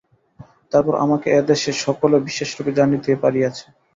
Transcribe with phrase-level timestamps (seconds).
[0.71, 3.65] তারপর আমাকে এ দেশে সকলে বিশেষরূপে জানিতে পারিয়াছে।